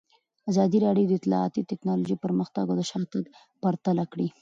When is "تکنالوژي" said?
1.71-2.15